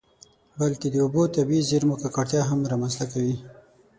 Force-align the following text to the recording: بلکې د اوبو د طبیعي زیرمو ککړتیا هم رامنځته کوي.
بلکې 0.59 0.87
د 0.91 0.95
اوبو 1.05 1.21
د 1.27 1.31
طبیعي 1.35 1.67
زیرمو 1.69 1.99
ککړتیا 2.01 2.41
هم 2.49 2.59
رامنځته 2.71 3.05
کوي. 3.11 3.35